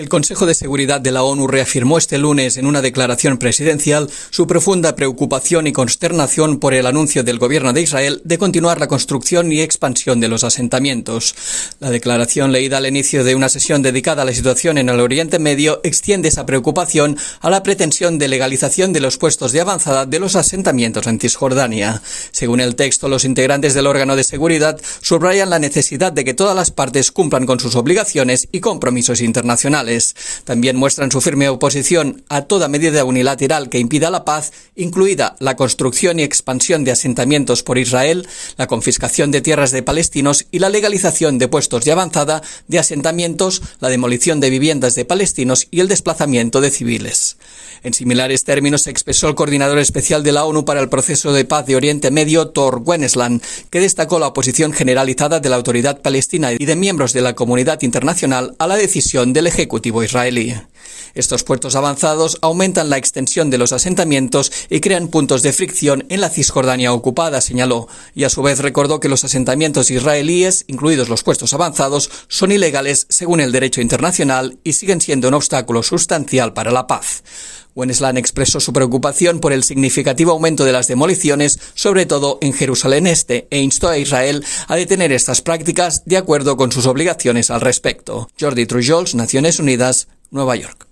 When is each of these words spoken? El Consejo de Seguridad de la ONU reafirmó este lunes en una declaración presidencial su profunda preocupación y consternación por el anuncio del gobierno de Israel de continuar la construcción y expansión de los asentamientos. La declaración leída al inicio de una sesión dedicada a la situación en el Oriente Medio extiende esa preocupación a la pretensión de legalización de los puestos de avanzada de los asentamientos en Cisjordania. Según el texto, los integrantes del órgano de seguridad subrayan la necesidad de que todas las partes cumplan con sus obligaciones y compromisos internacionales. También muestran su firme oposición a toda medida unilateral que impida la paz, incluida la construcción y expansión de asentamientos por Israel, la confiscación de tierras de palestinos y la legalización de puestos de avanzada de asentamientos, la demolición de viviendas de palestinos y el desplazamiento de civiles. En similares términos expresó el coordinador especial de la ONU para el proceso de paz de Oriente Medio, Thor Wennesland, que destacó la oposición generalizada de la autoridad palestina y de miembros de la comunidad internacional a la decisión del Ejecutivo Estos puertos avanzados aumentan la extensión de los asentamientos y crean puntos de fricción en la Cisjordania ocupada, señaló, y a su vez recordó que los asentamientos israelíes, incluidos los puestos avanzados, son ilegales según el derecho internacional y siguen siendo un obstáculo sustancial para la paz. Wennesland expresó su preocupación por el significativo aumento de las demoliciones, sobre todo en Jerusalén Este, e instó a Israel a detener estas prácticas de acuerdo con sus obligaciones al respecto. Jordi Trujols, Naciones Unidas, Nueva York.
El 0.00 0.08
Consejo 0.08 0.46
de 0.46 0.54
Seguridad 0.54 0.98
de 0.98 1.12
la 1.12 1.22
ONU 1.22 1.46
reafirmó 1.46 1.98
este 1.98 2.16
lunes 2.16 2.56
en 2.56 2.64
una 2.64 2.80
declaración 2.80 3.36
presidencial 3.36 4.08
su 4.30 4.46
profunda 4.46 4.96
preocupación 4.96 5.66
y 5.66 5.74
consternación 5.74 6.58
por 6.58 6.72
el 6.72 6.86
anuncio 6.86 7.22
del 7.22 7.38
gobierno 7.38 7.74
de 7.74 7.82
Israel 7.82 8.22
de 8.24 8.38
continuar 8.38 8.80
la 8.80 8.88
construcción 8.88 9.52
y 9.52 9.60
expansión 9.60 10.18
de 10.18 10.28
los 10.28 10.42
asentamientos. 10.42 11.34
La 11.80 11.90
declaración 11.90 12.50
leída 12.50 12.78
al 12.78 12.86
inicio 12.86 13.24
de 13.24 13.34
una 13.34 13.50
sesión 13.50 13.82
dedicada 13.82 14.22
a 14.22 14.24
la 14.24 14.32
situación 14.32 14.78
en 14.78 14.88
el 14.88 15.00
Oriente 15.00 15.38
Medio 15.38 15.82
extiende 15.84 16.28
esa 16.28 16.46
preocupación 16.46 17.18
a 17.42 17.50
la 17.50 17.62
pretensión 17.62 18.16
de 18.16 18.28
legalización 18.28 18.94
de 18.94 19.00
los 19.00 19.18
puestos 19.18 19.52
de 19.52 19.60
avanzada 19.60 20.06
de 20.06 20.18
los 20.18 20.34
asentamientos 20.34 21.06
en 21.08 21.20
Cisjordania. 21.20 22.00
Según 22.32 22.60
el 22.60 22.74
texto, 22.74 23.10
los 23.10 23.26
integrantes 23.26 23.74
del 23.74 23.86
órgano 23.86 24.16
de 24.16 24.24
seguridad 24.24 24.80
subrayan 25.02 25.50
la 25.50 25.58
necesidad 25.58 26.10
de 26.10 26.24
que 26.24 26.32
todas 26.32 26.56
las 26.56 26.70
partes 26.70 27.12
cumplan 27.12 27.44
con 27.44 27.60
sus 27.60 27.76
obligaciones 27.76 28.48
y 28.50 28.60
compromisos 28.60 29.20
internacionales. 29.20 29.89
También 30.44 30.76
muestran 30.76 31.10
su 31.10 31.20
firme 31.20 31.48
oposición 31.48 32.24
a 32.28 32.42
toda 32.42 32.68
medida 32.68 33.04
unilateral 33.04 33.68
que 33.68 33.78
impida 33.78 34.10
la 34.10 34.24
paz, 34.24 34.52
incluida 34.76 35.36
la 35.38 35.56
construcción 35.56 36.20
y 36.20 36.22
expansión 36.22 36.84
de 36.84 36.92
asentamientos 36.92 37.62
por 37.62 37.78
Israel, 37.78 38.26
la 38.56 38.66
confiscación 38.66 39.30
de 39.30 39.40
tierras 39.40 39.70
de 39.70 39.82
palestinos 39.82 40.46
y 40.50 40.58
la 40.58 40.68
legalización 40.68 41.38
de 41.38 41.48
puestos 41.48 41.84
de 41.84 41.92
avanzada 41.92 42.42
de 42.68 42.78
asentamientos, 42.78 43.62
la 43.80 43.88
demolición 43.88 44.40
de 44.40 44.50
viviendas 44.50 44.94
de 44.94 45.04
palestinos 45.04 45.66
y 45.70 45.80
el 45.80 45.88
desplazamiento 45.88 46.60
de 46.60 46.70
civiles. 46.70 47.36
En 47.82 47.94
similares 47.94 48.44
términos 48.44 48.86
expresó 48.86 49.28
el 49.28 49.34
coordinador 49.34 49.78
especial 49.78 50.22
de 50.22 50.32
la 50.32 50.44
ONU 50.44 50.66
para 50.66 50.80
el 50.80 50.90
proceso 50.90 51.32
de 51.32 51.46
paz 51.46 51.64
de 51.64 51.76
Oriente 51.76 52.10
Medio, 52.10 52.48
Thor 52.48 52.82
Wennesland, 52.84 53.42
que 53.70 53.80
destacó 53.80 54.18
la 54.18 54.26
oposición 54.26 54.72
generalizada 54.72 55.40
de 55.40 55.48
la 55.48 55.56
autoridad 55.56 56.02
palestina 56.02 56.52
y 56.52 56.64
de 56.64 56.76
miembros 56.76 57.14
de 57.14 57.22
la 57.22 57.34
comunidad 57.34 57.80
internacional 57.82 58.54
a 58.58 58.66
la 58.66 58.76
decisión 58.76 59.32
del 59.32 59.46
Ejecutivo 59.46 59.79
Estos 61.14 61.42
puertos 61.42 61.74
avanzados 61.74 62.38
aumentan 62.40 62.90
la 62.90 62.96
extensión 62.96 63.50
de 63.50 63.58
los 63.58 63.72
asentamientos 63.72 64.52
y 64.68 64.80
crean 64.80 65.08
puntos 65.08 65.42
de 65.42 65.52
fricción 65.52 66.06
en 66.08 66.20
la 66.20 66.30
Cisjordania 66.30 66.92
ocupada, 66.92 67.40
señaló, 67.40 67.88
y 68.14 68.24
a 68.24 68.30
su 68.30 68.42
vez 68.42 68.60
recordó 68.60 69.00
que 69.00 69.08
los 69.08 69.24
asentamientos 69.24 69.90
israelíes, 69.90 70.64
incluidos 70.68 71.08
los 71.08 71.22
puestos 71.22 71.52
avanzados, 71.52 72.10
son 72.28 72.52
ilegales 72.52 73.06
según 73.08 73.40
el 73.40 73.52
derecho 73.52 73.80
internacional 73.80 74.58
y 74.64 74.74
siguen 74.74 75.00
siendo 75.00 75.28
un 75.28 75.34
obstáculo 75.34 75.82
sustancial 75.82 76.52
para 76.52 76.70
la 76.70 76.86
paz. 76.86 77.22
Wennesland 77.80 78.18
expresó 78.18 78.60
su 78.60 78.72
preocupación 78.72 79.40
por 79.40 79.52
el 79.52 79.64
significativo 79.64 80.32
aumento 80.32 80.64
de 80.64 80.72
las 80.72 80.86
demoliciones, 80.86 81.58
sobre 81.74 82.06
todo 82.06 82.38
en 82.40 82.52
Jerusalén 82.52 83.06
Este, 83.06 83.48
e 83.50 83.58
instó 83.58 83.88
a 83.88 83.98
Israel 83.98 84.44
a 84.68 84.76
detener 84.76 85.12
estas 85.12 85.42
prácticas 85.42 86.04
de 86.04 86.16
acuerdo 86.16 86.56
con 86.56 86.70
sus 86.70 86.86
obligaciones 86.86 87.50
al 87.50 87.60
respecto. 87.60 88.28
Jordi 88.38 88.66
Trujols, 88.66 89.14
Naciones 89.14 89.58
Unidas, 89.58 90.08
Nueva 90.30 90.56
York. 90.56 90.86